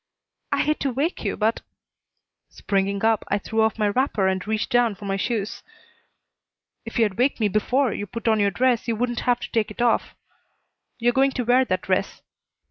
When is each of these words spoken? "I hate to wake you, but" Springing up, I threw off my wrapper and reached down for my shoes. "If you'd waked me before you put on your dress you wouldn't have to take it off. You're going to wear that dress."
"I 0.51 0.63
hate 0.63 0.79
to 0.79 0.91
wake 0.91 1.23
you, 1.23 1.37
but" 1.37 1.61
Springing 2.49 3.05
up, 3.05 3.23
I 3.27 3.37
threw 3.37 3.61
off 3.61 3.77
my 3.77 3.87
wrapper 3.87 4.25
and 4.27 4.47
reached 4.47 4.71
down 4.71 4.95
for 4.95 5.05
my 5.05 5.15
shoes. 5.15 5.61
"If 6.85 6.97
you'd 6.97 7.19
waked 7.19 7.39
me 7.39 7.47
before 7.49 7.93
you 7.93 8.07
put 8.07 8.27
on 8.27 8.39
your 8.39 8.49
dress 8.49 8.87
you 8.87 8.95
wouldn't 8.95 9.19
have 9.29 9.39
to 9.41 9.51
take 9.51 9.69
it 9.69 9.79
off. 9.79 10.15
You're 10.97 11.13
going 11.13 11.33
to 11.33 11.43
wear 11.43 11.65
that 11.65 11.83
dress." 11.83 12.23